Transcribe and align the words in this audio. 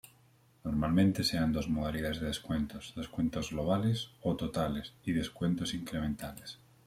Normalmente 0.63 1.23
se 1.23 1.37
dan 1.37 1.51
dos 1.53 1.69
modalidades 1.69 2.19
de 2.19 2.25
descuentos: 2.25 2.93
descuentos 2.95 3.51
globales 3.51 4.09
o 4.23 4.35
totales 4.35 4.93
y 5.05 5.11
descuentos 5.11 5.75
incrementales. 5.75 6.57